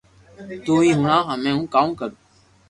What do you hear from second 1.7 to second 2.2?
ڪاوُ ڪرو